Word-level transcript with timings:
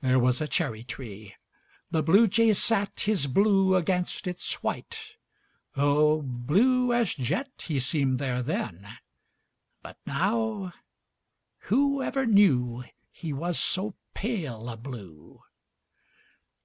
There 0.00 0.20
was 0.20 0.40
a 0.40 0.46
cherry 0.46 0.84
tree. 0.84 1.34
The 1.90 2.00
Bluejay 2.00 2.52
sat 2.54 3.00
His 3.00 3.26
blue 3.26 3.74
against 3.74 4.28
its 4.28 4.62
white 4.62 5.16
O 5.76 6.22
blue 6.22 6.92
as 6.92 7.14
jet 7.14 7.50
He 7.66 7.80
seemed 7.80 8.20
there 8.20 8.44
then! 8.44 8.86
But 9.82 9.96
now 10.06 10.72
Whoever 11.66 12.26
knew 12.26 12.84
He 13.10 13.32
was 13.32 13.58
so 13.58 13.96
pale 14.14 14.68
a 14.68 14.76
blue! 14.76 15.42